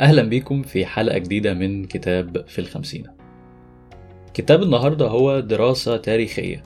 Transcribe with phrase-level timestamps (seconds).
[0.00, 3.04] أهلا بيكم في حلقة جديدة من كتاب في الخمسين
[4.34, 6.62] كتاب النهاردة هو دراسة تاريخية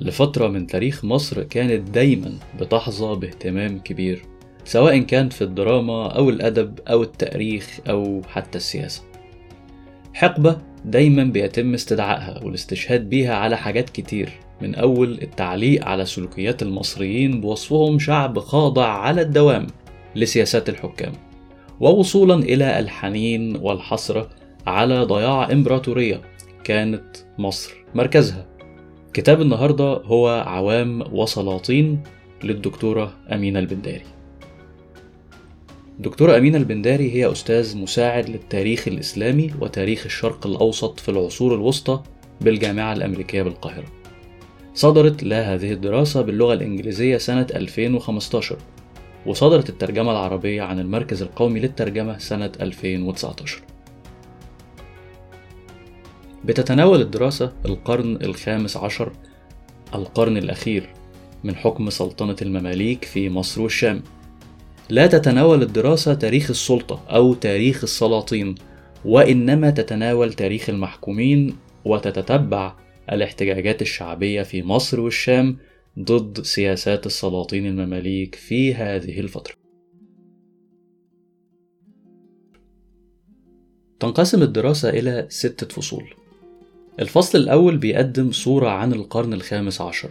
[0.00, 4.22] لفترة من تاريخ مصر كانت دايما بتحظى باهتمام كبير
[4.64, 9.02] سواء كان في الدراما أو الأدب أو التاريخ أو حتى السياسة.
[10.14, 17.40] حقبة دايما بيتم استدعائها والاستشهاد بيها على حاجات كتير من أول التعليق على سلوكيات المصريين
[17.40, 19.66] بوصفهم شعب خاضع على الدوام
[20.16, 21.12] لسياسات الحكام.
[21.82, 24.30] ووصولا إلى الحنين والحسرة
[24.66, 26.20] على ضياع إمبراطورية
[26.64, 28.46] كانت مصر مركزها.
[29.12, 32.02] كتاب النهاردة هو عوام وسلاطين
[32.44, 34.04] للدكتورة أمينة البنداري.
[35.98, 42.02] دكتورة أمينة البنداري هي أستاذ مساعد للتاريخ الإسلامي وتاريخ الشرق الأوسط في العصور الوسطى
[42.40, 43.86] بالجامعة الأمريكية بالقاهرة.
[44.74, 48.56] صدرت لها هذه الدراسة باللغة الإنجليزية سنة 2015
[49.26, 53.62] وصدرت الترجمة العربية عن المركز القومي للترجمة سنة 2019
[56.44, 59.12] بتتناول الدراسة القرن الخامس عشر
[59.94, 60.88] القرن الأخير
[61.44, 64.02] من حكم سلطنة المماليك في مصر والشام.
[64.90, 68.54] لا تتناول الدراسة تاريخ السلطة أو تاريخ السلاطين
[69.04, 72.74] وإنما تتناول تاريخ المحكومين وتتتبع
[73.12, 75.56] الاحتجاجات الشعبية في مصر والشام
[75.98, 79.54] ضد سياسات السلاطين المماليك في هذه الفترة.
[84.00, 86.04] تنقسم الدراسة إلى ستة فصول.
[87.00, 90.10] الفصل الأول بيقدم صورة عن القرن الخامس عشر،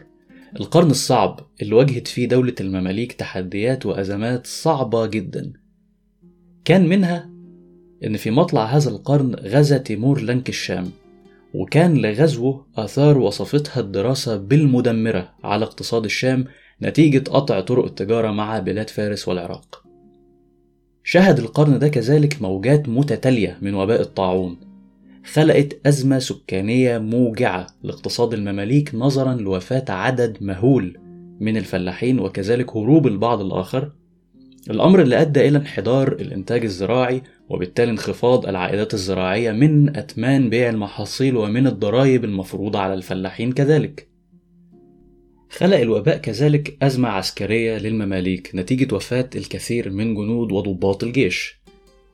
[0.60, 5.54] القرن الصعب اللي واجهت فيه دولة المماليك تحديات وأزمات صعبة جدا.
[6.66, 7.30] كان منها
[8.04, 10.92] إن في مطلع هذا القرن غزا تيمور لنك الشام
[11.54, 16.46] وكان لغزوه آثار وصفتها الدراسة بالمدمرة على اقتصاد الشام
[16.82, 19.84] نتيجة قطع طرق التجارة مع بلاد فارس والعراق.
[21.04, 24.58] شهد القرن ده كذلك موجات متتالية من وباء الطاعون،
[25.34, 30.98] خلقت أزمة سكانية موجعة لاقتصاد المماليك نظرا لوفاة عدد مهول
[31.40, 33.92] من الفلاحين وكذلك هروب البعض الآخر
[34.70, 41.38] الأمر اللي أدى إلى انحدار الإنتاج الزراعي وبالتالي انخفاض العائدات الزراعية من أتمان بيع المحاصيل
[41.38, 44.08] ومن الضرائب المفروضة على الفلاحين كذلك.
[45.50, 51.62] خلق الوباء كذلك أزمة عسكرية للمماليك نتيجة وفاة الكثير من جنود وضباط الجيش،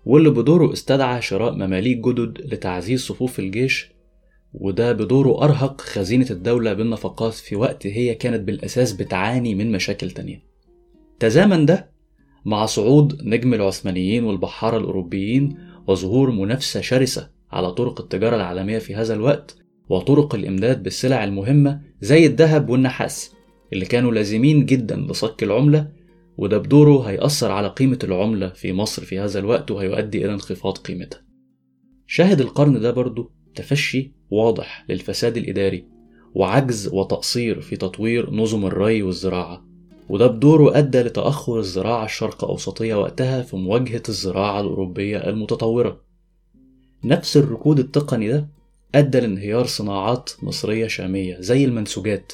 [0.05, 3.91] واللي بدوره استدعى شراء مماليك جدد لتعزيز صفوف الجيش
[4.53, 10.43] وده بدوره أرهق خزينة الدولة بالنفقات في وقت هي كانت بالأساس بتعاني من مشاكل تانية.
[11.19, 11.96] تزامن ده
[12.47, 19.13] مع صعود نجم العثمانيين والبحارة الأوروبيين وظهور منافسة شرسة على طرق التجارة العالمية في هذا
[19.13, 19.57] الوقت
[19.89, 23.31] وطرق الإمداد بالسلع المهمة زي الذهب والنحاس
[23.73, 25.91] اللي كانوا لازمين جدا لصك العملة
[26.37, 31.21] وده بدوره هيأثر على قيمة العملة في مصر في هذا الوقت وهيؤدي إلى انخفاض قيمتها.
[32.05, 35.85] شاهد القرن ده برضه تفشي واضح للفساد الإداري
[36.35, 39.67] وعجز وتقصير في تطوير نظم الري والزراعة
[40.09, 46.01] وده بدوره أدى لتأخر الزراعة الشرق أوسطية وقتها في مواجهة الزراعة الأوروبية المتطورة.
[47.03, 48.47] نفس الركود التقني ده
[48.95, 52.33] أدى لانهيار صناعات مصرية شامية زي المنسوجات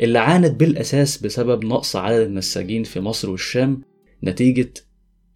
[0.00, 3.82] اللي عانت بالأساس بسبب نقص عدد النساجين في مصر والشام
[4.24, 4.72] نتيجة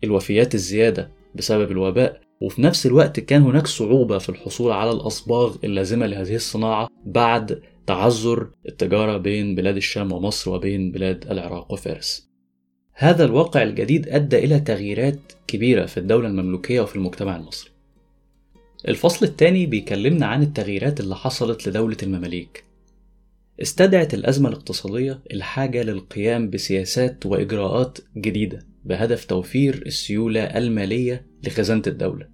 [0.05, 6.07] الوفيات الزيادة بسبب الوباء وفي نفس الوقت كان هناك صعوبة في الحصول على الأصباغ اللازمة
[6.07, 12.29] لهذه الصناعة بعد تعذر التجارة بين بلاد الشام ومصر وبين بلاد العراق وفارس.
[12.93, 17.71] هذا الواقع الجديد أدى إلى تغييرات كبيرة في الدولة المملوكية وفي المجتمع المصري.
[18.89, 22.65] الفصل الثاني بيكلمنا عن التغييرات اللي حصلت لدولة المماليك.
[23.63, 32.29] استدعت الأزمة الاقتصادية الحاجة للقيام بسياسات وإجراءات جديدة بهدف توفير السيولة المالية لخزانة الدولة.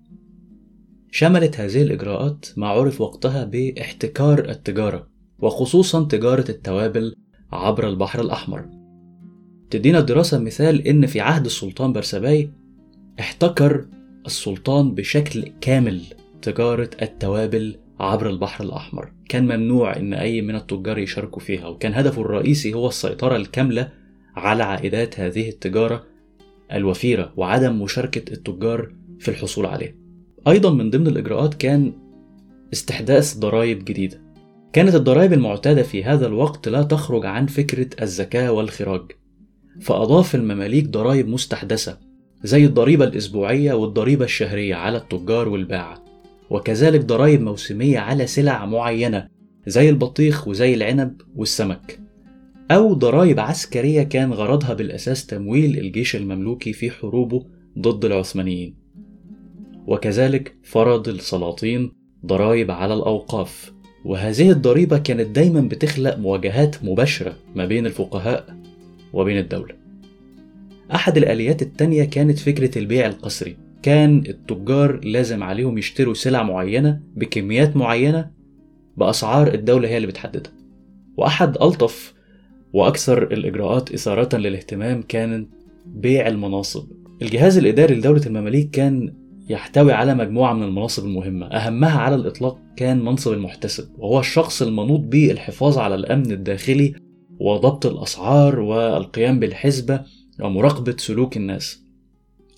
[1.10, 5.08] شملت هذه الإجراءات ما عرف وقتها باحتكار التجارة
[5.42, 7.14] وخصوصا تجارة التوابل
[7.52, 8.68] عبر البحر الأحمر.
[9.70, 12.50] تدينا الدراسة مثال إن في عهد السلطان برسباي
[13.20, 13.86] احتكر
[14.26, 16.02] السلطان بشكل كامل
[16.42, 19.12] تجارة التوابل عبر البحر الأحمر.
[19.28, 23.92] كان ممنوع إن أي من التجار يشاركوا فيها وكان هدفه الرئيسي هو السيطرة الكاملة
[24.36, 26.04] على عائدات هذه التجارة
[26.72, 29.94] الوفيرة وعدم مشاركة التجار في الحصول عليها.
[30.48, 31.92] أيضا من ضمن الإجراءات كان
[32.72, 34.29] استحداث ضرائب جديدة.
[34.72, 39.02] كانت الضرائب المعتادة في هذا الوقت لا تخرج عن فكرة الزكاة والخراج.
[39.80, 41.98] فأضاف المماليك ضرائب مستحدثة
[42.44, 46.04] زي الضريبة الأسبوعية والضريبة الشهرية على التجار والباعة
[46.50, 49.28] وكذلك ضرائب موسمية على سلع معينة
[49.66, 52.00] زي البطيخ وزي العنب والسمك.
[52.70, 57.46] أو ضرائب عسكرية كان غرضها بالأساس تمويل الجيش المملوكي في حروبه
[57.78, 58.74] ضد العثمانيين.
[59.86, 61.92] وكذلك فرض السلاطين
[62.26, 63.72] ضرائب على الأوقاف.
[64.04, 68.56] وهذه الضريبة كانت دايما بتخلق مواجهات مباشرة ما بين الفقهاء
[69.12, 69.74] وبين الدولة.
[70.94, 73.56] أحد الآليات التانية كانت فكرة البيع القسري.
[73.82, 78.30] كان التجار لازم عليهم يشتروا سلع معينة بكميات معينة
[78.96, 80.52] بأسعار الدولة هي اللي بتحددها.
[81.16, 82.14] وأحد ألطف
[82.72, 85.46] وأكثر الإجراءات إثارة للاهتمام كان
[85.86, 86.84] بيع المناصب.
[87.22, 89.12] الجهاز الإداري لدولة المماليك كان
[89.50, 91.46] يحتوي على مجموعة من المناصب المهمة.
[91.46, 96.94] أهمها على الإطلاق كان منصب المحتسب وهو الشخص المنوط به الحفاظ على الأمن الداخلي
[97.40, 100.00] وضبط الأسعار والقيام بالحسبة
[100.40, 101.80] ومراقبة سلوك الناس.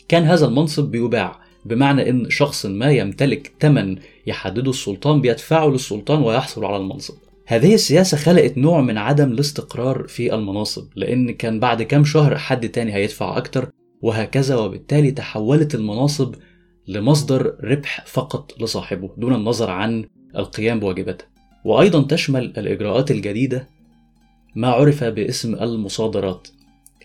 [0.09, 3.97] كان هذا المنصب بيباع بمعنى إن شخص ما يمتلك ثمن
[4.27, 7.15] يحدده السلطان بيدفعه للسلطان ويحصل على المنصب.
[7.47, 12.69] هذه السياسة خلقت نوع من عدم الاستقرار في المناصب لأن كان بعد كام شهر حد
[12.69, 13.69] تاني هيدفع أكتر
[14.03, 16.35] وهكذا وبالتالي تحولت المناصب
[16.89, 20.05] لمصدر ربح فقط لصاحبه دون النظر عن
[20.37, 21.25] القيام بواجباته.
[21.65, 23.69] وأيضا تشمل الإجراءات الجديدة
[24.55, 26.49] ما عرف باسم المصادرات.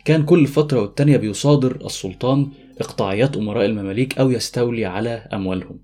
[0.05, 2.47] كان كل فترة والتانية بيصادر السلطان
[2.79, 5.79] إقطاعيات أمراء المماليك أو يستولي على أموالهم.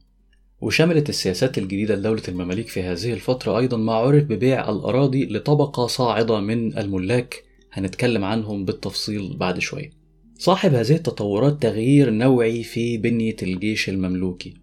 [0.62, 6.40] وشملت السياسات الجديدة لدولة المماليك في هذه الفترة أيضا ما عرف ببيع الأراضي لطبقة صاعدة
[6.40, 7.44] من الملاك.
[7.74, 10.03] هنتكلم عنهم بالتفصيل بعد شوية.
[10.44, 14.54] صاحب هذه التطورات تغيير نوعي في بنية الجيش المملوكي.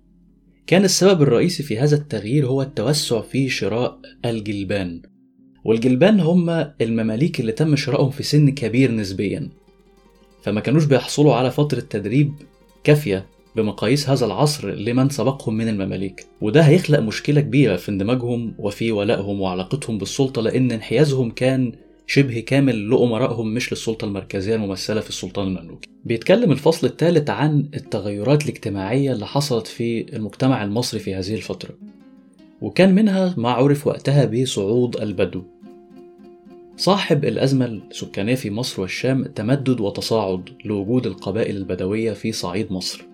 [0.67, 5.03] كان السبب الرئيسي في هذا التغيير هو التوسع في شراء الجلبان.
[5.65, 6.51] والجلبان هم
[6.81, 9.49] المماليك اللي تم شرائهم في سن كبير نسبيا.
[10.43, 12.33] فما كانوش بيحصلوا على فترة تدريب
[12.85, 13.27] كافية
[13.57, 16.27] بمقاييس هذا العصر لمن سبقهم من المماليك.
[16.41, 21.73] وده هيخلق مشكلة كبيرة في اندماجهم وفي ولائهم وعلاقتهم بالسلطة لأن انحيازهم كان
[22.13, 25.89] شبه كامل لأمرائهم مش للسلطة المركزية الممثلة في السلطان المملوكي.
[26.05, 31.75] بيتكلم الفصل الثالث عن التغيرات الاجتماعية اللي حصلت في المجتمع المصري في هذه الفترة
[32.61, 35.43] وكان منها ما عرف وقتها بصعود البدو.
[36.77, 43.05] صاحب الأزمة السكانية في مصر والشام تمدد وتصاعد لوجود القبائل البدوية في صعيد مصر.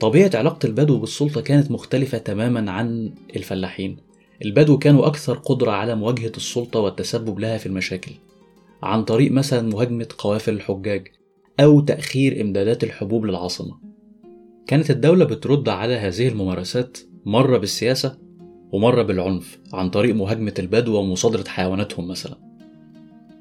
[0.00, 4.11] طبيعة علاقة البدو بالسلطة كانت مختلفة تماما عن الفلاحين.
[4.44, 8.12] البدو كانوا أكثر قدرة على مواجهة السلطة والتسبب لها في المشاكل
[8.82, 11.08] عن طريق مثلا مهاجمة قوافل الحجاج
[11.60, 13.78] أو تأخير إمدادات الحبوب للعاصمة.
[14.66, 18.18] كانت الدولة بترد على هذه الممارسات مرة بالسياسة
[18.72, 22.38] ومرة بالعنف عن طريق مهاجمة البدو ومصادرة حيواناتهم مثلا.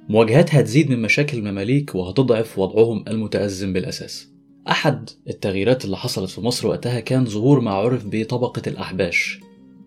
[0.09, 4.31] مواجهات هتزيد من مشاكل المماليك وهتضعف وضعهم المتأزم بالأساس.
[4.69, 9.39] أحد التغييرات اللي حصلت في مصر وقتها كان ظهور ما عرف بطبقة الأحباش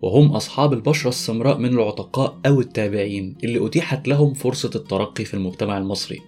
[0.05, 5.77] وهم أصحاب البشرة السمراء من العتقاء أو التابعين اللي أتيحت لهم فرصة الترقي في المجتمع
[5.77, 6.21] المصري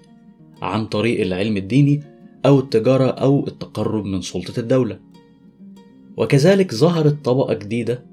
[0.61, 2.03] عن طريق العلم الديني
[2.45, 4.99] أو التجارة أو التقرب من سلطة الدولة.
[6.17, 8.05] وكذلك ظهرت طبقة جديدة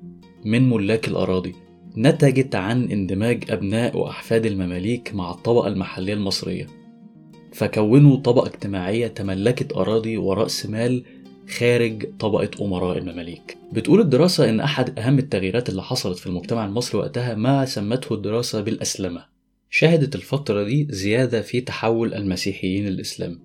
[0.44, 1.54] من ملاك الأراضي
[1.96, 6.66] نتجت عن اندماج أبناء وأحفاد المماليك مع الطبقة المحلية المصرية
[7.52, 11.04] فكونوا طبقة اجتماعية تملكت أراضي ورأس مال
[11.48, 13.58] خارج طبقة أمراء المماليك.
[13.72, 18.60] بتقول الدراسة إن أحد أهم التغييرات اللي حصلت في المجتمع المصري وقتها ما سمته الدراسة
[18.60, 19.24] بالأسلمة.
[19.70, 23.40] شهدت الفترة دي زيادة في تحول المسيحيين للإسلام.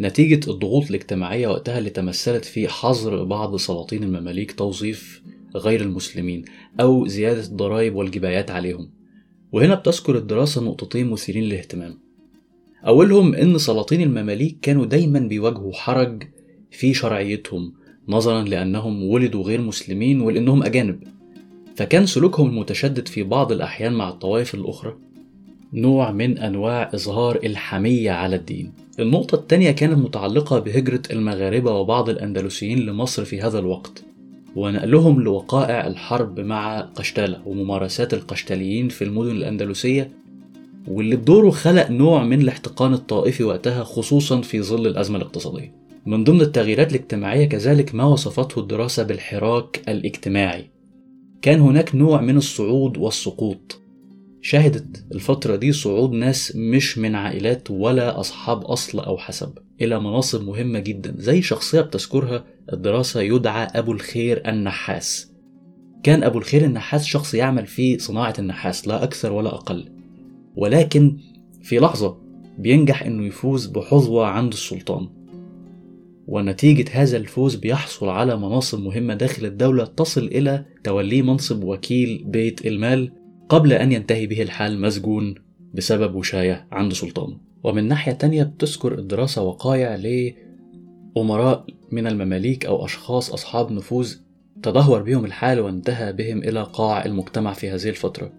[0.00, 5.22] نتيجة الضغوط الاجتماعية وقتها اللي تمثلت في حظر بعض سلاطين المماليك توظيف
[5.56, 6.44] غير المسلمين
[6.80, 8.90] أو زيادة الضرائب والجبايات عليهم.
[9.52, 11.98] وهنا بتذكر الدراسة نقطتين مثيرين للاهتمام.
[12.86, 16.22] أولهم إن سلاطين المماليك كانوا دايما بيواجهوا حرج
[16.78, 17.72] في شرعيتهم
[18.08, 21.02] نظرا لأنهم ولدوا غير مسلمين ولأنهم أجانب.
[21.76, 24.96] فكان سلوكهم المتشدد في بعض الأحيان مع الطوائف الأخرى
[25.72, 28.72] نوع من أنواع إظهار الحمية على الدين.
[29.00, 34.04] النقطة الثانية كانت متعلقة بهجرة المغاربة وبعض الأندلسيين لمصر في هذا الوقت
[34.56, 40.10] ونقلهم لوقائع الحرب مع قشتالة وممارسات القشتاليين في المدن الأندلسية
[40.88, 45.85] واللي بدوره خلق نوع من الاحتقان الطائفي وقتها خصوصا في ظل الأزمة الاقتصادية.
[46.06, 50.70] من ضمن التغييرات الاجتماعية كذلك ما وصفته الدراسة بالحراك الاجتماعي.
[51.42, 53.80] كان هناك نوع من الصعود والسقوط.
[54.40, 60.44] شهدت الفترة دي صعود ناس مش من عائلات ولا أصحاب أصل أو حسب إلى مناصب
[60.44, 65.32] مهمة جدا زي شخصية بتذكرها الدراسة يدعى أبو الخير النحاس.
[66.02, 69.92] كان أبو الخير النحاس شخص يعمل في صناعة النحاس لا أكثر ولا أقل.
[70.56, 71.18] ولكن
[71.62, 72.18] في لحظة
[72.58, 75.15] بينجح إنه يفوز بحظوة عند السلطان.
[76.26, 82.66] ونتيجة هذا الفوز بيحصل على مناصب مهمة داخل الدولة تصل إلى توليه منصب وكيل بيت
[82.66, 83.12] المال
[83.48, 85.34] قبل أن ينتهي به الحال مسجون
[85.74, 89.94] بسبب وشاية عند سلطانه ومن ناحية تانية بتذكر الدراسة وقايع
[91.16, 94.14] أمراء من المماليك أو أشخاص أصحاب نفوذ
[94.62, 98.32] تدهور بهم الحال وانتهى بهم إلى قاع المجتمع في هذه الفترة.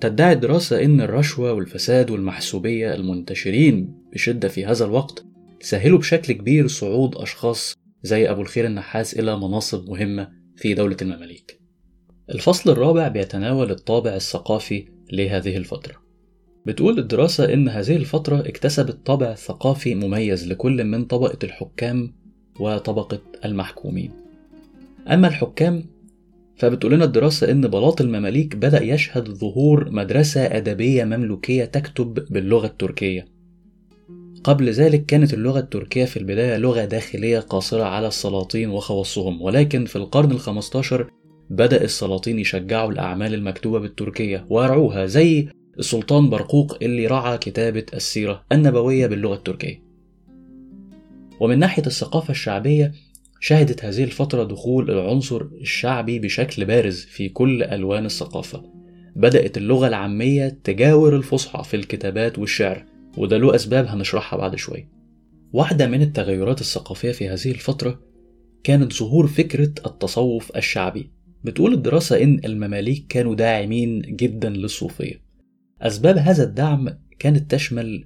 [0.00, 5.24] تدعي الدراسة إن الرشوة والفساد والمحسوبية المنتشرين بشدة في هذا الوقت
[5.62, 11.60] سهلوا بشكل كبير صعود أشخاص زي أبو الخير النحاس إلى مناصب مهمة في دولة المماليك.
[12.30, 15.94] الفصل الرابع بيتناول الطابع الثقافي لهذه الفترة.
[16.66, 22.14] بتقول الدراسة إن هذه الفترة اكتسبت طابع ثقافي مميز لكل من طبقة الحكام
[22.60, 24.10] وطبقة المحكومين.
[25.08, 25.84] أما الحكام
[26.56, 33.39] فبتقول لنا الدراسة إن بلاط المماليك بدأ يشهد ظهور مدرسة أدبية مملوكية تكتب باللغة التركية
[34.44, 39.96] قبل ذلك كانت اللغة التركية في البداية لغة داخلية قاصرة على السلاطين وخواصهم ولكن في
[39.96, 41.10] القرن الخمستاشر
[41.50, 49.06] بدأ السلاطين يشجعوا الأعمال المكتوبة بالتركية ويرعوها زي السلطان برقوق اللي رعى كتابة السيرة النبوية
[49.06, 49.82] باللغة التركية.
[51.40, 52.92] ومن ناحية الثقافة الشعبية
[53.40, 58.62] شهدت هذه الفترة دخول العنصر الشعبي بشكل بارز في كل ألوان الثقافة.
[59.16, 62.89] بدأت اللغة العامية تجاور الفصحى في الكتابات والشعر.
[63.16, 64.88] وده له أسباب هنشرحها بعد شوية.
[65.52, 68.00] واحدة من التغيرات الثقافية في هذه الفترة
[68.64, 71.10] كانت ظهور فكرة التصوف الشعبي.
[71.44, 75.22] بتقول الدراسة إن المماليك كانوا داعمين جدا للصوفية.
[75.82, 76.88] أسباب هذا الدعم
[77.18, 78.04] كانت تشمل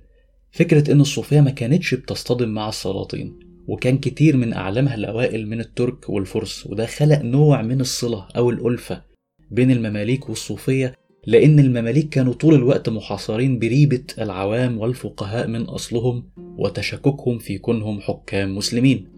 [0.52, 6.10] فكرة إن الصوفية ما كانتش بتصطدم مع السلاطين وكان كتير من أعلامها الأوائل من الترك
[6.10, 9.02] والفرس وده خلق نوع من الصلة أو الألفة
[9.50, 10.94] بين المماليك والصوفية
[11.26, 18.56] لأن المماليك كانوا طول الوقت محاصرين بريبة العوام والفقهاء من أصلهم وتشككهم في كونهم حكام
[18.56, 19.08] مسلمين.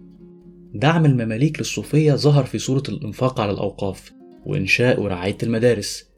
[0.75, 4.13] دعم المماليك للصوفية ظهر في صورة الإنفاق على الأوقاف
[4.47, 6.11] وإنشاء ورعاية المدارس.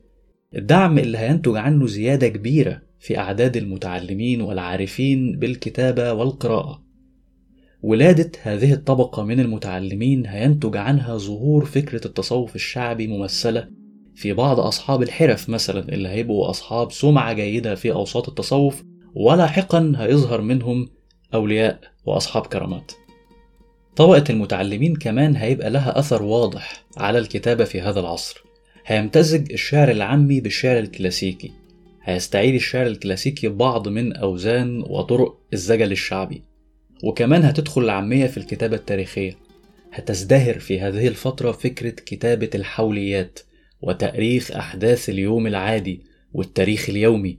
[0.56, 6.82] الدعم اللي هينتج عنه زيادة كبيرة في أعداد المتعلمين والعارفين بالكتابة والقراءة.
[7.82, 13.77] ولادة هذه الطبقة من المتعلمين هينتج عنها ظهور فكرة التصوف الشعبي ممثلة
[14.18, 18.82] في بعض أصحاب الحرف مثلا اللي هيبقوا أصحاب سمعة جيدة في أوساط التصوف
[19.14, 20.88] ولاحقا هيظهر منهم
[21.34, 22.92] أولياء وأصحاب كرامات.
[23.96, 28.44] طبقة المتعلمين كمان هيبقى لها أثر واضح على الكتابة في هذا العصر.
[28.86, 31.52] هيمتزج الشعر العامي بالشعر الكلاسيكي.
[32.02, 36.42] هيستعيد الشعر الكلاسيكي بعض من أوزان وطرق الزجل الشعبي.
[37.04, 39.36] وكمان هتدخل العامية في الكتابة التاريخية.
[39.92, 43.38] هتزدهر في هذه الفترة فكرة كتابة الحوليات.
[43.82, 47.38] وتأريخ أحداث اليوم العادي والتاريخ اليومي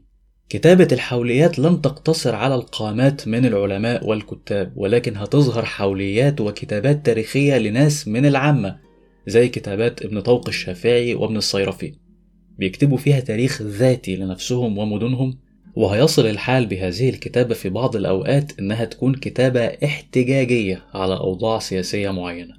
[0.50, 8.08] كتابة الحوليات لن تقتصر على القامات من العلماء والكتاب ولكن هتظهر حوليات وكتابات تاريخية لناس
[8.08, 8.80] من العامة
[9.28, 11.94] زي كتابات ابن طوق الشافعي وابن الصيرفي
[12.58, 15.38] بيكتبوا فيها تاريخ ذاتي لنفسهم ومدنهم
[15.76, 22.54] وهيصل الحال بهذه الكتابة في بعض الأوقات إنها تكون كتابة احتجاجية على أوضاع سياسية معينة.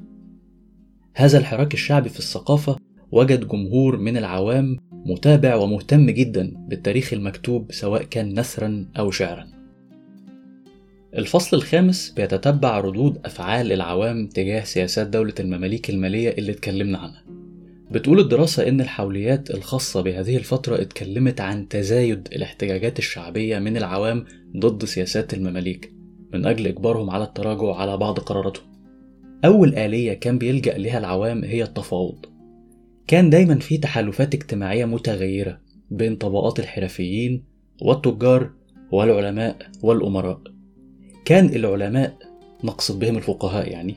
[1.14, 2.76] هذا الحراك الشعبي في الثقافة
[3.12, 9.46] وجد جمهور من العوام متابع ومهتم جدا بالتاريخ المكتوب سواء كان نثرا أو شعرا.
[11.16, 17.24] الفصل الخامس بيتتبع ردود أفعال العوام تجاه سياسات دولة المماليك المالية اللي اتكلمنا عنها.
[17.90, 24.24] بتقول الدراسة إن الحوليات الخاصة بهذه الفترة اتكلمت عن تزايد الاحتجاجات الشعبية من العوام
[24.56, 25.92] ضد سياسات المماليك
[26.32, 28.64] من أجل إجبارهم على التراجع على بعض قراراتهم.
[29.44, 32.26] أول آلية كان بيلجأ لها العوام هي التفاوض.
[33.10, 37.44] كان دايما في تحالفات اجتماعية متغيرة بين طبقات الحرفيين
[37.82, 38.50] والتجار
[38.92, 40.40] والعلماء والأمراء.
[41.24, 42.16] كان العلماء
[42.64, 43.96] نقصد بهم الفقهاء يعني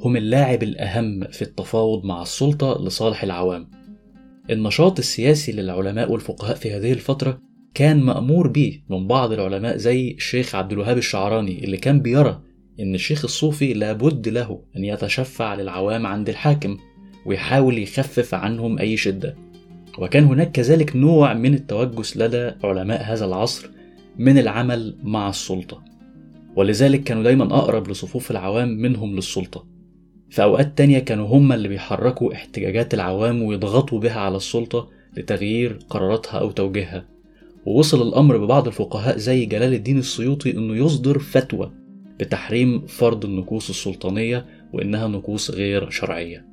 [0.00, 3.70] هم اللاعب الأهم في التفاوض مع السلطة لصالح العوام.
[4.50, 7.38] النشاط السياسي للعلماء والفقهاء في هذه الفترة
[7.74, 12.42] كان مأمور به من بعض العلماء زي الشيخ عبد الوهاب الشعراني اللي كان بيرى
[12.80, 16.76] إن الشيخ الصوفي لابد له أن يتشفع للعوام عند الحاكم
[17.26, 19.36] ويحاول يخفف عنهم أي شدة.
[19.98, 23.70] وكان هناك كذلك نوع من التوجس لدى علماء هذا العصر
[24.18, 25.82] من العمل مع السلطة.
[26.56, 29.74] ولذلك كانوا دايما أقرب لصفوف العوام منهم للسلطة.
[30.30, 36.38] في أوقات تانية كانوا هم اللي بيحركوا احتجاجات العوام ويضغطوا بها على السلطة لتغيير قراراتها
[36.38, 37.04] أو توجيهها
[37.66, 41.72] ووصل الأمر ببعض الفقهاء زي جلال الدين السيوطي إنه يصدر فتوى
[42.20, 46.46] بتحريم فرض النكوص السلطانية وإنها نكوص غير شرعية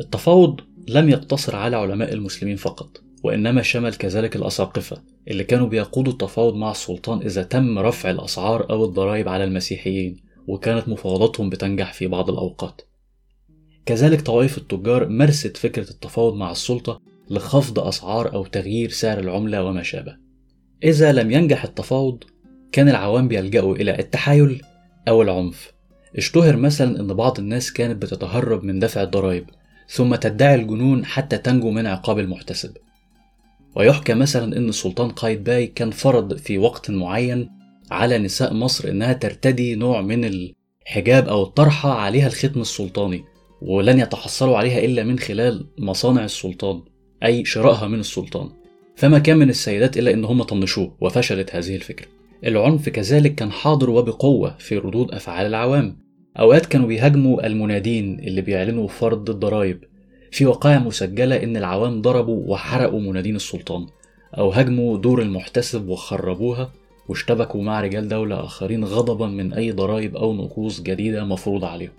[0.00, 6.54] التفاوض لم يقتصر على علماء المسلمين فقط وإنما شمل كذلك الأساقفة اللي كانوا بيقودوا التفاوض
[6.54, 12.30] مع السلطان إذا تم رفع الأسعار أو الضرائب على المسيحيين وكانت مفاوضاتهم بتنجح في بعض
[12.30, 12.82] الأوقات
[13.86, 17.00] كذلك طوائف التجار مارست فكرة التفاوض مع السلطة
[17.30, 20.16] لخفض أسعار أو تغيير سعر العملة وما شابه.
[20.84, 22.24] إذا لم ينجح التفاوض،
[22.72, 24.62] كان العوام بيلجأوا إلى التحايل
[25.08, 25.72] أو العنف،
[26.16, 29.46] اشتهر مثلا إن بعض الناس كانت بتتهرب من دفع الضرائب
[29.88, 32.76] ثم تدعي الجنون حتى تنجو من عقاب المحتسب.
[33.76, 37.50] ويحكى مثلا أن السلطان قايتباي كان فرض في وقت معين
[37.90, 43.24] على نساء مصر أنها ترتدي نوع من الحجاب أو الطرحة عليها الختم السلطاني
[43.62, 46.82] ولن يتحصلوا عليها إلا من خلال مصانع السلطان
[47.24, 48.50] أي شرائها من السلطان.
[48.96, 52.06] فما كان من السيدات إلا أن هم طنشوه وفشلت هذه الفكرة.
[52.44, 56.07] العنف كذلك كان حاضر وبقوة في ردود أفعال العوام.
[56.38, 59.84] أوقات كانوا بيهاجموا المنادين اللي بيعلنوا فرض الضرائب.
[60.30, 63.86] في وقائع مسجلة إن العوام ضربوا وحرقوا منادين السلطان
[64.38, 66.72] أو هاجموا دور المحتسب وخربوها
[67.08, 71.92] واشتبكوا مع رجال دولة آخرين غضبا من أي ضرائب أو نقوص جديدة مفروضة عليهم.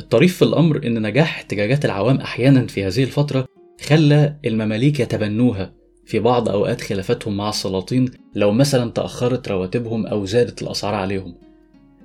[0.00, 3.46] الطريف في الأمر إن نجاح احتجاجات العوام أحيانا في هذه الفترة
[3.80, 5.72] خلى المماليك يتبنوها.
[6.04, 11.34] في بعض أوقات خلافاتهم مع السلاطين لو مثلا تأخرت رواتبهم أو زادت الأسعار عليهم.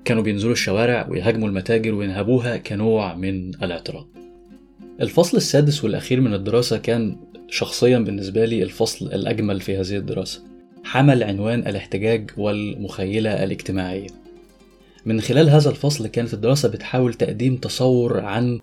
[0.06, 4.08] كانوا بينزلوا الشوارع ويهاجموا المتاجر وينهبوها كنوع من الاعتراض.
[5.02, 7.18] الفصل السادس والأخير من الدراسة كان
[7.50, 10.42] شخصيا بالنسبة لي الفصل الأجمل في هذه الدراسة
[10.84, 14.08] حمل عنوان الاحتجاج والمخيلة الاجتماعية.
[15.06, 18.60] من خلال هذا الفصل كانت الدراسة بتحاول تقديم تصور عن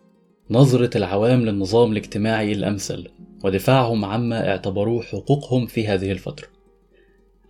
[0.50, 3.08] نظرة العوام للنظام الاجتماعي الأمثل
[3.44, 6.57] ودفاعهم عما اعتبروه حقوقهم في هذه الفترة.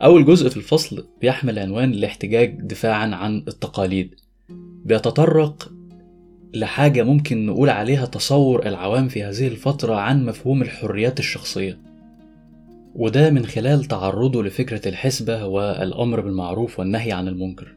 [0.02, 4.14] أول جزء في الفصل بيحمل عنوان الاحتجاج دفاعا عن التقاليد.
[4.84, 5.72] بيتطرق
[6.54, 11.78] لحاجة ممكن نقول عليها تصور العوام في هذه الفترة عن مفهوم الحريات الشخصية.
[12.94, 17.74] وده من خلال تعرضه لفكرة الحسبة والأمر بالمعروف والنهي عن المنكر.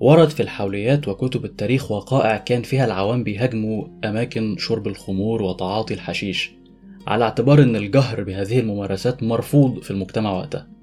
[0.00, 6.52] ورد في الحوليات وكتب التاريخ وقائع كان فيها العوام بيهاجموا أماكن شرب الخمور وتعاطي الحشيش
[7.06, 10.81] على اعتبار أن الجهر بهذه الممارسات مرفوض في المجتمع وقتها.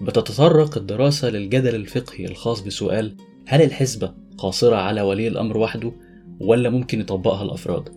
[0.00, 5.92] بتتطرق الدراسة للجدل الفقهي الخاص بسؤال هل الحسبة قاصرة على ولي الأمر وحده
[6.40, 7.88] ولا ممكن يطبقها الأفراد؟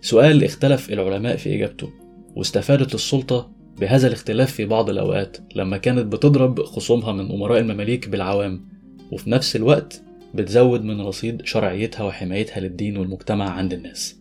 [0.00, 1.90] سؤال اختلف العلماء في إجابته
[2.36, 8.68] واستفادت السلطة بهذا الاختلاف في بعض الأوقات لما كانت بتضرب خصومها من أمراء المماليك بالعوام
[9.12, 10.02] وفي نفس الوقت
[10.34, 14.16] بتزود من رصيد شرعيتها وحمايتها للدين والمجتمع عند الناس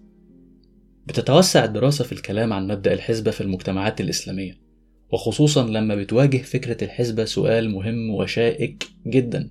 [1.06, 4.67] بتتوسع الدراسة في الكلام عن مبدأ الحسبة في المجتمعات الإسلامية
[5.12, 9.50] وخصوصا لما بتواجه فكرة الحسبة سؤال مهم وشائك جدا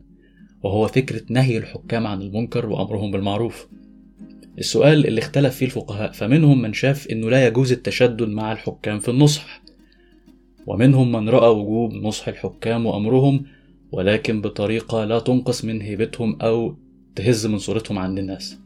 [0.63, 3.67] وهو فكرة نهي الحكام عن المنكر وأمرهم بالمعروف.
[4.59, 9.09] السؤال اللي اختلف فيه الفقهاء فمنهم من شاف إنه لا يجوز التشدد مع الحكام في
[9.09, 9.63] النصح
[10.67, 13.45] ومنهم من رأى وجوب نصح الحكام وأمرهم
[13.93, 16.77] ولكن بطريقة لا تنقص من هيبتهم أو
[17.17, 18.59] تهز من صورتهم عند الناس.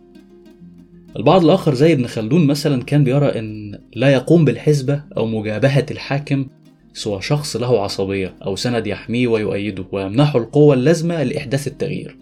[1.17, 6.47] البعض الآخر زي ابن خلدون مثلا كان بيرى أن لا يقوم بالحسبة أو مجابهة الحاكم
[6.93, 12.17] سوى شخص له عصبية أو سند يحميه ويؤيده ويمنحه القوة اللازمة لإحداث التغيير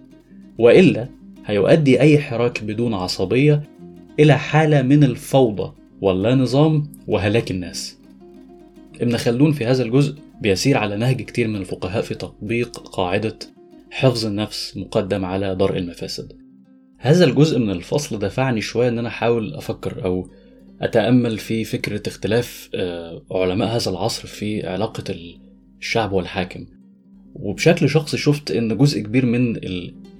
[0.59, 1.09] وإلا
[1.47, 3.63] هيؤدي أي حراك بدون عصبية
[4.21, 7.99] إلى حالة من الفوضى واللا نظام وهلاك الناس.
[9.01, 13.39] ابن خلدون في هذا الجزء بيسير على نهج كتير من الفقهاء في تطبيق قاعدة
[13.91, 16.33] حفظ النفس مقدم على درء المفاسد.
[16.99, 20.29] هذا الجزء من الفصل دفعني شوية إن أنا أحاول أفكر أو
[20.83, 25.05] أتأمل في فكرة اختلاف آه، علماء هذا العصر في علاقة
[25.81, 26.67] الشعب والحاكم.
[27.35, 29.57] وبشكل شخصي شفت إن جزء كبير من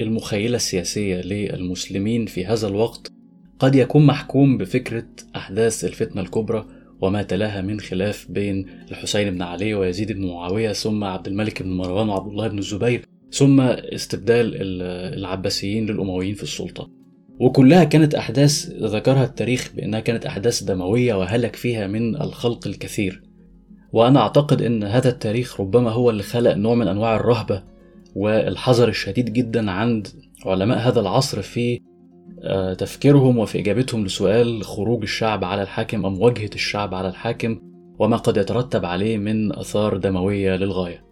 [0.01, 3.13] المخيلة السياسية للمسلمين في هذا الوقت
[3.59, 6.67] قد يكون محكوم بفكرة أحداث الفتنة الكبرى
[7.01, 11.77] وما تلاها من خلاف بين الحسين بن علي ويزيد بن معاوية ثم عبد الملك بن
[11.77, 14.53] مروان وعبد الله بن الزبير ثم استبدال
[15.19, 16.98] العباسيين للأمويين في السلطة.
[17.41, 23.23] وكلها كانت أحداث ذكرها التاريخ بأنها كانت أحداث دموية وهلك فيها من الخلق الكثير.
[23.93, 27.63] وأنا أعتقد أن هذا التاريخ ربما هو اللي خلق نوع من أنواع الرهبة
[28.15, 30.09] والحذر الشديد جدا عند
[30.47, 31.81] علماء هذا العصر في
[32.43, 37.61] آه، تفكيرهم وفي إجابتهم لسؤال خروج الشعب على الحاكم أو مواجهة الشعب على الحاكم
[37.99, 41.08] وما قد يترتب عليه من آثار دموية للغاية.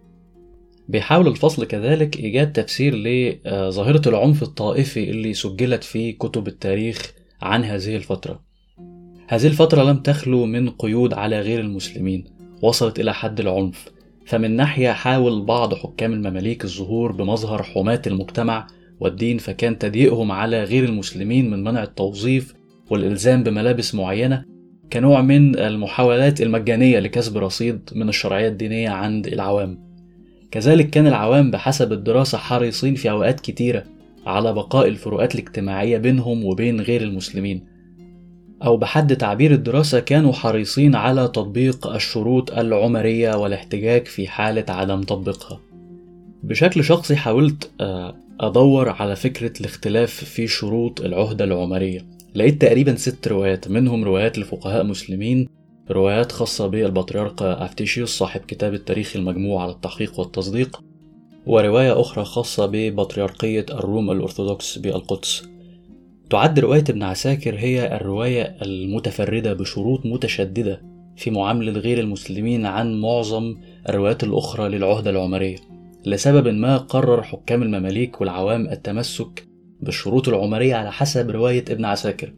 [0.88, 7.96] بيحاول الفصل كذلك إيجاد تفسير لظاهرة العنف الطائفي اللي سجلت في كتب التاريخ عن هذه
[7.96, 8.42] الفترة.
[9.28, 12.24] هذه الفترة لم تخلو من قيود على غير المسلمين
[12.62, 13.88] وصلت إلى حد العنف.
[14.26, 18.66] فمن ناحية حاول بعض حكام المماليك الظهور بمظهر حماة المجتمع
[19.00, 22.54] والدين فكان تضييقهم على غير المسلمين من منع التوظيف
[22.90, 24.44] والإلزام بملابس معينة
[24.92, 29.85] كنوع من المحاولات المجانية لكسب رصيد من الشرعية الدينية عند العوام.
[30.56, 33.84] كذلك كان العوام بحسب الدراسة حريصين في أوقات كتيرة
[34.26, 37.64] على بقاء الفروقات الاجتماعية بينهم وبين غير المسلمين
[38.64, 45.60] أو بحد تعبير الدراسة كانوا حريصين على تطبيق الشروط العمرية والاحتجاج في حالة عدم تطبيقها
[46.42, 52.06] بشكل شخصي حاولت آه، أدور على فكرة الاختلاف في شروط العهدة العمرية.
[52.34, 55.48] لقيت تقريبا ست روايات منهم روايات لفقهاء مسلمين
[55.90, 60.80] روايات خاصة بالبطريرك أفتيشيوس صاحب كتاب التاريخ المجموع على التحقيق والتصديق
[61.46, 65.48] ورواية أخرى خاصة ببطريركية الروم الأرثوذكس بالقدس.
[66.30, 70.82] تعد رواية ابن عساكر هي الرواية المتفردة بشروط متشددة
[71.16, 73.54] في معاملة غير المسلمين عن معظم
[73.88, 75.56] الروايات الأخرى للعهدة العمرية.
[76.06, 79.46] لسبب ما قرر حكام المماليك والعوام التمسك
[79.80, 82.32] بالشروط العمرية على حسب رواية ابن عساكر.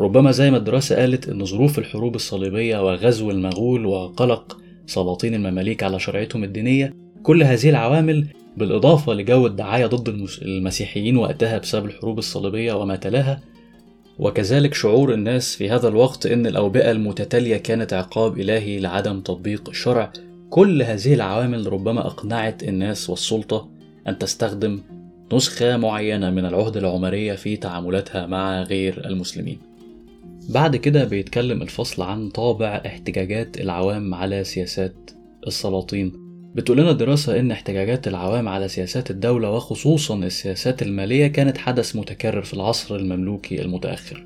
[0.00, 6.00] ربما زي ما الدراسة قالت إن ظروف الحروب الصليبية وغزو المغول وقلق سلاطين المماليك على
[6.00, 12.96] شرعيتهم الدينية كل هذه العوامل بالإضافة لجو الدعاية ضد المسيحيين وقتها بسبب الحروب الصليبية وما
[12.96, 13.40] تلاها
[14.18, 20.12] وكذلك شعور الناس في هذا الوقت أن الأوبئة المتتالية كانت عقاب إلهي لعدم تطبيق الشرع
[20.50, 23.68] كل هذه العوامل ربما أقنعت الناس والسلطة
[24.08, 24.80] أن تستخدم
[25.32, 29.58] نسخة معينة من العهدة العمرية في تعاملاتها مع غير المسلمين.
[30.48, 35.10] بعد كده بيتكلم الفصل عن طابع احتجاجات العوام على سياسات
[35.46, 36.12] السلاطين.
[36.54, 42.42] بتقول لنا الدراسة إن احتجاجات العوام على سياسات الدولة وخصوصا السياسات المالية كانت حدث متكرر
[42.42, 44.24] في العصر المملوكي المتأخر.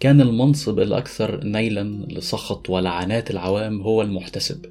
[0.00, 4.66] كان المنصب الأكثر نيلا لسخط ولعنات العوام هو المحتسب.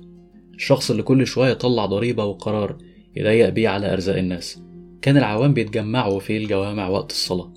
[0.56, 2.78] الشخص اللي كل شوية يطلع ضريبة وقرار
[3.16, 4.62] يضيق بيه على أرزاق الناس.
[5.02, 7.54] كان العوام بيتجمعوا في الجوامع وقت الصلاة.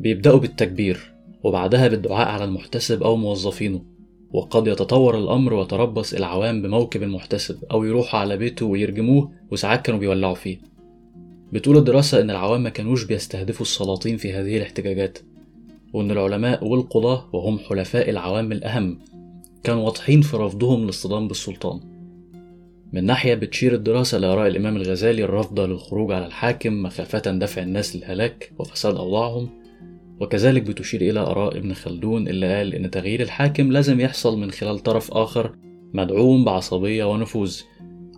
[0.00, 1.11] بيبدأوا بالتكبير.
[1.44, 3.82] وبعدها بالدعاء على المحتسب أو موظفينه.
[4.32, 10.34] وقد يتطور الأمر وتربص العوام بموكب المحتسب أو يروحوا على بيته ويرجموه وساعات كانوا بيولعوا
[10.34, 10.58] فيه.
[11.52, 15.18] بتقول الدراسة إن العوام ما كانوش بيستهدفوا السلاطين في هذه الاحتجاجات
[15.92, 18.98] وإن العلماء والقضاة وهم حلفاء العوام الأهم
[19.64, 21.80] كانوا واضحين في رفضهم للصدام بالسلطان.
[22.92, 28.52] من ناحية بتشير الدراسة لآراء الإمام الغزالي الرافضة للخروج على الحاكم مخافة دفع الناس للهلاك
[28.58, 29.61] وفساد أوضاعهم
[30.22, 34.78] وكذلك بتشير إلى آراء ابن خلدون اللي قال إن تغيير الحاكم لازم يحصل من خلال
[34.78, 35.54] طرف آخر
[35.94, 37.60] مدعوم بعصبية ونفوذ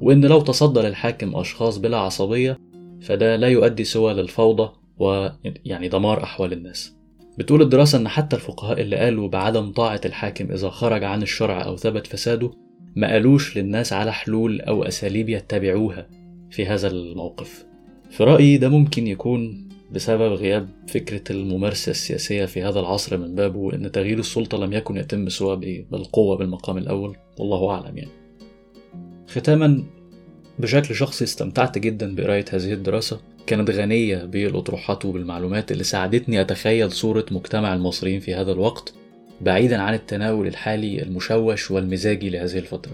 [0.01, 2.59] وإن لو تصدى للحاكم أشخاص بلا عصبية
[3.01, 6.97] فده لا يؤدي سوى للفوضى ويعني دمار أحوال الناس.
[7.39, 11.77] بتقول الدراسة إن حتى الفقهاء اللي قالوا بعدم طاعة الحاكم إذا خرج عن الشرع أو
[11.77, 12.51] ثبت فساده
[12.97, 16.09] ما قالوش للناس على حلول أو أساليب يتبعوها
[16.51, 17.65] في هذا الموقف.
[18.11, 23.75] في رأيي ده ممكن يكون بسبب غياب فكرة الممارسة السياسية في هذا العصر من بابه
[23.75, 28.11] أن تغيير السلطة لم يكن يتم سوى بالقوة بالمقام الأول والله أعلم يعني.
[29.29, 29.85] ختاما
[30.59, 33.21] بشكل شخصي استمتعت جدا بقراية هذه الدراسة.
[33.47, 38.95] كانت غنية بالأطروحات وبالمعلومات اللي ساعدتني أتخيل صورة مجتمع المصريين في هذا الوقت
[39.41, 42.93] بعيدا عن التناول الحالي المشوش والمزاجي لهذه الفترة.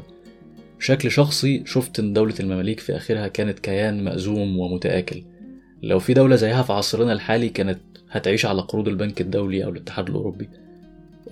[0.78, 5.22] بشكل شخصي شفت أن دولة المماليك في آخرها كانت كيان مأزوم ومتآكل.
[5.82, 7.78] لو في دولة زيها في عصرنا الحالي كانت
[8.10, 10.48] هتعيش على قروض البنك الدولي أو الاتحاد الأوروبي.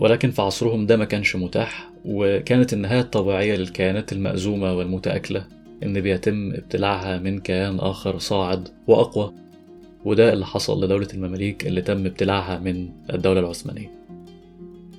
[0.00, 5.44] ولكن في عصرهم ده ما كانش متاح وكانت النهاية الطبيعية للكيانات المأزومة والمتآكلة
[5.82, 9.32] إن بيتم ابتلاعها من كيان آخر صاعد وأقوى
[10.04, 13.90] وده اللي حصل لدولة المماليك اللي تم ابتلاعها من الدولة العثمانية.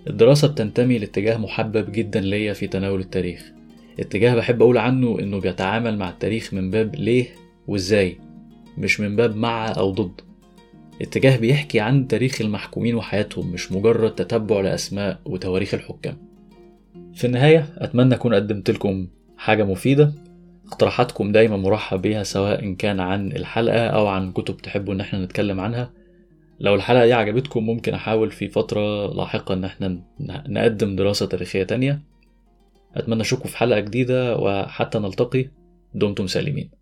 [0.07, 3.51] الدراسة بتنتمي لاتجاه محبب جدا ليا في تناول التاريخ.
[3.99, 7.27] اتجاه بحب أقول عنه إنه بيتعامل مع التاريخ من باب ليه
[7.67, 8.17] وإزاي.
[8.79, 10.21] مش من باب مع أو ضد.
[11.01, 16.17] اتجاه بيحكي عن تاريخ المحكومين وحياتهم مش مجرد تتبع لأسماء وتواريخ الحكام.
[17.13, 20.13] في النهاية أتمنى أكون قدمت لكم حاجة مفيدة.
[20.67, 25.59] اقتراحاتكم دايما مرحب بيها سواء كان عن الحلقة أو عن كتب تحبوا إن إحنا نتكلم
[25.59, 25.91] عنها.
[26.59, 29.99] لو الحلقة دي عجبتكم ممكن أحاول في فترة لاحقة إن إحنا
[30.47, 32.01] نقدم دراسة تاريخية تانية.
[32.95, 35.45] أتمنى أشوفكم في حلقة جديدة وحتى نلتقي.
[35.93, 36.78] دمتم سالمين.